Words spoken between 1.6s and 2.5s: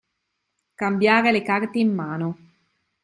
in mano.